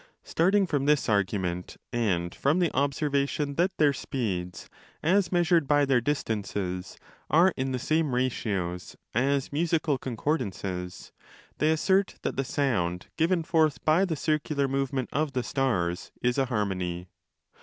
[0.23, 4.67] Starting from this argument and from the observation that their speeds,
[5.03, 6.97] as measured by their distances,
[7.29, 11.11] are in the same ratios as musical concordances,
[11.59, 16.39] they assert that the sound given forth by the circular movement of the stars is
[16.39, 17.07] a harmony.